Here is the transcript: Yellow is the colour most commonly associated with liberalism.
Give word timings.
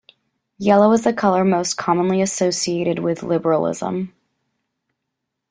Yellow 0.57 0.93
is 0.93 1.03
the 1.03 1.13
colour 1.13 1.45
most 1.45 1.75
commonly 1.75 2.23
associated 2.23 2.97
with 2.97 3.21
liberalism. 3.21 4.15